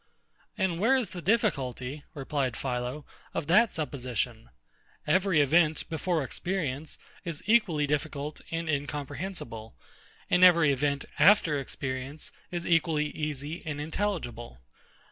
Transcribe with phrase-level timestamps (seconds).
[0.57, 3.05] And where is the difficulty, replied PHILO,
[3.35, 4.49] of that supposition?
[5.05, 9.75] Every event, before experience, is equally difficult and incomprehensible;
[10.27, 14.63] and every event, after experience, is equally easy and intelligible.